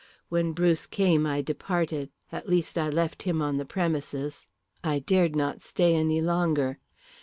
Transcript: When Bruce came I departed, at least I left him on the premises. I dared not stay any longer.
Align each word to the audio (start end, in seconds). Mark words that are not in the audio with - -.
When 0.29 0.53
Bruce 0.53 0.87
came 0.87 1.27
I 1.27 1.43
departed, 1.43 2.09
at 2.31 2.49
least 2.49 2.75
I 2.75 2.89
left 2.89 3.21
him 3.21 3.39
on 3.39 3.57
the 3.57 3.65
premises. 3.65 4.47
I 4.83 4.97
dared 4.97 5.35
not 5.35 5.61
stay 5.61 5.93
any 5.95 6.21
longer. 6.21 6.79